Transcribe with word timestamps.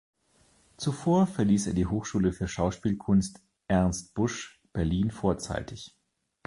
Zuvor 0.77 1.27
verließ 1.27 1.67
er 1.67 1.73
die 1.75 1.85
Hochschule 1.85 2.33
für 2.33 2.47
Schauspielkunst 2.47 3.39
„Ernst 3.67 4.15
Busch“ 4.15 4.59
Berlin 4.73 5.11
vorzeitig. 5.11 5.95